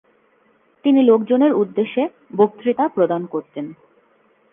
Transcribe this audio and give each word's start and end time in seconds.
তিনি 0.85 0.99
লোকজনের 1.01 1.53
উদ্দেশে 1.53 2.03
বক্তৃতা 2.37 2.85
প্রদান 2.87 3.21
করতেন। 3.25 3.65